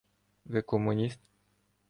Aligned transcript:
Ви 0.45 0.61
комуніст? 0.61 1.19